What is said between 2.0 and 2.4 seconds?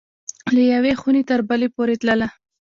تلله